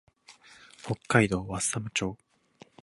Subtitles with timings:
[0.81, 2.17] 北海道和寒町